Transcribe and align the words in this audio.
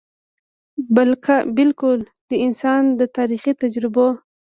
بلکه 1.57 1.89
د 2.29 2.31
انسان 2.45 2.83
د 2.99 3.01
تاریخي 3.17 3.53
تجربو، 3.61 4.07